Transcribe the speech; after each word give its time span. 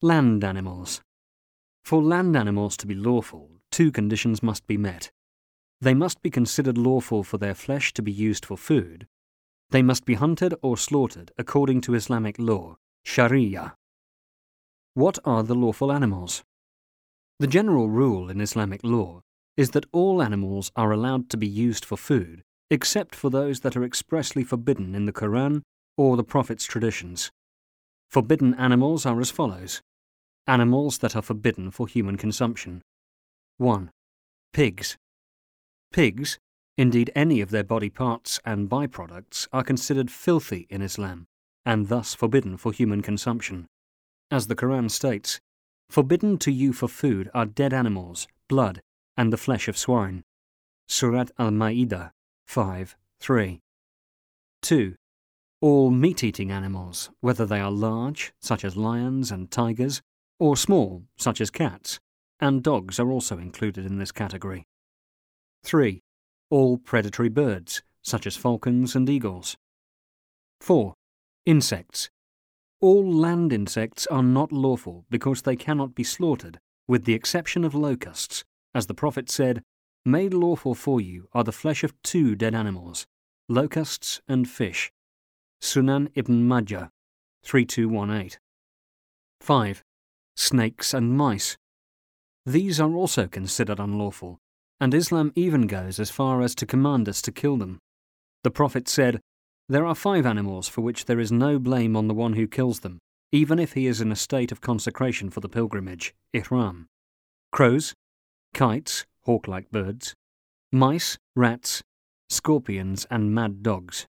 Land 0.00 0.44
animals. 0.44 1.00
For 1.82 2.00
land 2.00 2.36
animals 2.36 2.76
to 2.76 2.86
be 2.86 2.94
lawful, 2.94 3.50
two 3.72 3.90
conditions 3.90 4.44
must 4.44 4.64
be 4.68 4.76
met. 4.76 5.10
They 5.80 5.92
must 5.92 6.22
be 6.22 6.30
considered 6.30 6.78
lawful 6.78 7.24
for 7.24 7.36
their 7.36 7.52
flesh 7.52 7.92
to 7.94 8.02
be 8.02 8.12
used 8.12 8.46
for 8.46 8.56
food. 8.56 9.08
They 9.70 9.82
must 9.82 10.04
be 10.04 10.14
hunted 10.14 10.54
or 10.62 10.76
slaughtered 10.76 11.32
according 11.36 11.80
to 11.80 11.94
Islamic 11.94 12.38
law, 12.38 12.76
Sharia. 13.04 13.74
What 14.94 15.18
are 15.24 15.42
the 15.42 15.56
lawful 15.56 15.90
animals? 15.90 16.44
The 17.40 17.48
general 17.48 17.88
rule 17.88 18.30
in 18.30 18.40
Islamic 18.40 18.82
law 18.84 19.22
is 19.56 19.70
that 19.70 19.86
all 19.90 20.22
animals 20.22 20.70
are 20.76 20.92
allowed 20.92 21.28
to 21.30 21.36
be 21.36 21.48
used 21.48 21.84
for 21.84 21.96
food, 21.96 22.44
except 22.70 23.16
for 23.16 23.30
those 23.30 23.60
that 23.60 23.76
are 23.76 23.82
expressly 23.82 24.44
forbidden 24.44 24.94
in 24.94 25.06
the 25.06 25.12
Quran 25.12 25.62
or 25.96 26.16
the 26.16 26.22
Prophet's 26.22 26.66
traditions. 26.66 27.32
Forbidden 28.08 28.54
animals 28.54 29.04
are 29.04 29.20
as 29.20 29.32
follows 29.32 29.82
Animals 30.48 30.98
that 30.98 31.14
are 31.14 31.22
forbidden 31.22 31.70
for 31.70 31.86
human 31.86 32.16
consumption. 32.16 32.82
1. 33.58 33.90
Pigs. 34.54 34.96
Pigs, 35.92 36.38
indeed 36.78 37.12
any 37.14 37.42
of 37.42 37.50
their 37.50 37.62
body 37.62 37.90
parts 37.90 38.40
and 38.46 38.68
byproducts, 38.68 39.46
are 39.52 39.62
considered 39.62 40.10
filthy 40.10 40.66
in 40.70 40.80
Islam, 40.80 41.26
and 41.66 41.88
thus 41.88 42.14
forbidden 42.14 42.56
for 42.56 42.72
human 42.72 43.02
consumption. 43.02 43.66
As 44.30 44.46
the 44.46 44.56
Quran 44.56 44.90
states, 44.90 45.38
Forbidden 45.90 46.38
to 46.38 46.50
you 46.50 46.72
for 46.72 46.88
food 46.88 47.30
are 47.34 47.46
dead 47.46 47.72
animals, 47.72 48.28
blood, 48.48 48.80
and 49.16 49.32
the 49.32 49.38
flesh 49.38 49.68
of 49.68 49.78
swine. 49.78 50.22
Surat 50.86 51.30
Al 51.38 51.50
Ma'idah 51.50 52.12
5 52.46 52.96
3. 53.20 53.60
2. 54.62 54.94
All 55.60 55.90
meat 55.90 56.24
eating 56.24 56.50
animals, 56.50 57.10
whether 57.20 57.44
they 57.44 57.60
are 57.60 57.70
large, 57.70 58.32
such 58.40 58.64
as 58.64 58.76
lions 58.76 59.30
and 59.30 59.50
tigers, 59.50 60.00
or 60.38 60.56
small, 60.56 61.04
such 61.16 61.40
as 61.40 61.50
cats, 61.50 61.98
and 62.40 62.62
dogs 62.62 63.00
are 63.00 63.10
also 63.10 63.38
included 63.38 63.84
in 63.84 63.98
this 63.98 64.12
category. 64.12 64.66
3. 65.64 66.00
All 66.50 66.78
predatory 66.78 67.28
birds, 67.28 67.82
such 68.02 68.26
as 68.26 68.36
falcons 68.36 68.94
and 68.94 69.08
eagles. 69.08 69.56
4. 70.60 70.94
Insects. 71.46 72.10
All 72.80 73.12
land 73.12 73.52
insects 73.52 74.06
are 74.06 74.22
not 74.22 74.52
lawful 74.52 75.04
because 75.10 75.42
they 75.42 75.56
cannot 75.56 75.94
be 75.94 76.04
slaughtered, 76.04 76.60
with 76.86 77.04
the 77.04 77.14
exception 77.14 77.64
of 77.64 77.74
locusts, 77.74 78.44
as 78.74 78.86
the 78.86 78.94
Prophet 78.94 79.28
said, 79.28 79.62
Made 80.04 80.32
lawful 80.32 80.74
for 80.74 81.00
you 81.00 81.28
are 81.32 81.44
the 81.44 81.52
flesh 81.52 81.82
of 81.82 82.00
two 82.02 82.34
dead 82.34 82.54
animals, 82.54 83.06
locusts 83.48 84.20
and 84.28 84.48
fish. 84.48 84.92
Sunan 85.60 86.08
ibn 86.14 86.46
Majah, 86.46 86.90
3218. 87.42 88.38
5 89.40 89.84
snakes, 90.38 90.94
and 90.94 91.16
mice. 91.16 91.56
These 92.46 92.80
are 92.80 92.94
also 92.94 93.26
considered 93.26 93.80
unlawful, 93.80 94.38
and 94.80 94.94
Islam 94.94 95.32
even 95.34 95.66
goes 95.66 95.98
as 95.98 96.10
far 96.10 96.40
as 96.40 96.54
to 96.54 96.66
command 96.66 97.08
us 97.08 97.20
to 97.22 97.32
kill 97.32 97.56
them. 97.56 97.78
The 98.44 98.50
Prophet 98.50 98.88
said, 98.88 99.20
There 99.68 99.84
are 99.84 99.94
five 99.94 100.24
animals 100.24 100.68
for 100.68 100.80
which 100.80 101.04
there 101.04 101.18
is 101.18 101.32
no 101.32 101.58
blame 101.58 101.96
on 101.96 102.06
the 102.06 102.14
one 102.14 102.34
who 102.34 102.46
kills 102.46 102.80
them, 102.80 102.98
even 103.32 103.58
if 103.58 103.72
he 103.72 103.86
is 103.86 104.00
in 104.00 104.12
a 104.12 104.16
state 104.16 104.52
of 104.52 104.60
consecration 104.60 105.28
for 105.28 105.40
the 105.40 105.48
pilgrimage, 105.48 106.14
ihram. 106.32 106.86
Crows, 107.52 107.94
kites, 108.54 109.04
hawk 109.24 109.48
like 109.48 109.70
birds, 109.70 110.14
mice, 110.72 111.18
rats, 111.34 111.82
scorpions, 112.30 113.06
and 113.10 113.34
mad 113.34 113.62
dogs. 113.62 114.06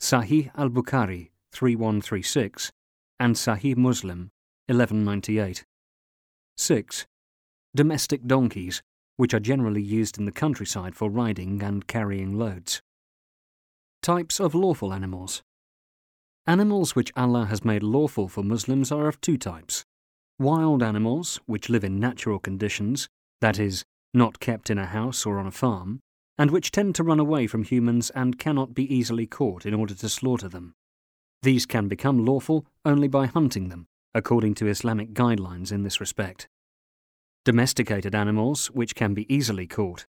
Sahih 0.00 0.50
al 0.56 0.68
Bukhari 0.68 1.30
3136 1.52 2.70
and 3.18 3.36
Sahih 3.36 3.76
Muslim 3.76 4.30
1198. 4.66 5.66
6. 6.56 7.06
Domestic 7.76 8.26
donkeys, 8.26 8.82
which 9.18 9.34
are 9.34 9.40
generally 9.40 9.82
used 9.82 10.16
in 10.16 10.24
the 10.24 10.32
countryside 10.32 10.94
for 10.94 11.10
riding 11.10 11.62
and 11.62 11.86
carrying 11.86 12.38
loads. 12.38 12.80
Types 14.02 14.40
of 14.40 14.54
lawful 14.54 14.94
animals. 14.94 15.42
Animals 16.46 16.96
which 16.96 17.12
Allah 17.14 17.44
has 17.44 17.62
made 17.62 17.82
lawful 17.82 18.26
for 18.26 18.42
Muslims 18.42 18.90
are 18.90 19.06
of 19.06 19.20
two 19.20 19.36
types. 19.36 19.84
Wild 20.38 20.82
animals, 20.82 21.38
which 21.44 21.68
live 21.68 21.84
in 21.84 22.00
natural 22.00 22.38
conditions, 22.38 23.08
that 23.42 23.58
is, 23.58 23.84
not 24.14 24.40
kept 24.40 24.70
in 24.70 24.78
a 24.78 24.86
house 24.86 25.26
or 25.26 25.38
on 25.38 25.46
a 25.46 25.50
farm, 25.50 26.00
and 26.38 26.50
which 26.50 26.70
tend 26.70 26.94
to 26.94 27.02
run 27.02 27.20
away 27.20 27.46
from 27.46 27.64
humans 27.64 28.08
and 28.10 28.38
cannot 28.38 28.72
be 28.72 28.94
easily 28.94 29.26
caught 29.26 29.66
in 29.66 29.74
order 29.74 29.94
to 29.94 30.08
slaughter 30.08 30.48
them. 30.48 30.72
These 31.42 31.66
can 31.66 31.86
become 31.86 32.24
lawful 32.24 32.64
only 32.84 33.08
by 33.08 33.26
hunting 33.26 33.68
them, 33.68 33.88
according 34.14 34.54
to 34.54 34.68
Islamic 34.68 35.12
guidelines 35.12 35.72
in 35.72 35.82
this 35.82 36.00
respect. 36.00 36.48
Domesticated 37.44 38.14
animals, 38.14 38.68
which 38.68 38.94
can 38.94 39.12
be 39.12 39.32
easily 39.34 39.66
caught. 39.66 40.06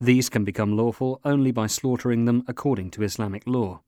These 0.00 0.28
can 0.28 0.44
become 0.44 0.76
lawful 0.76 1.20
only 1.24 1.50
by 1.50 1.66
slaughtering 1.66 2.24
them 2.24 2.44
according 2.46 2.90
to 2.92 3.02
Islamic 3.02 3.42
law. 3.46 3.80